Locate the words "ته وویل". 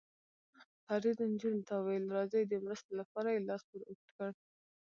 1.67-2.05